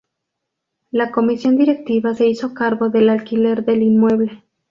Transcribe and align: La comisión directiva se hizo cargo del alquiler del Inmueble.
La 0.89 1.11
comisión 1.11 1.57
directiva 1.57 2.15
se 2.15 2.27
hizo 2.27 2.55
cargo 2.55 2.89
del 2.89 3.07
alquiler 3.07 3.63
del 3.65 3.83
Inmueble. 3.83 4.43